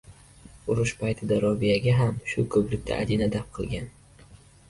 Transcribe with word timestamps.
Urush 0.75 0.93
paytida 1.01 1.35
Robiya-ga 1.43 1.93
ham 1.99 2.17
shu 2.31 2.45
ko‘prikda 2.55 2.97
ajina 3.05 3.27
daf 3.37 3.45
qilgan... 3.59 3.87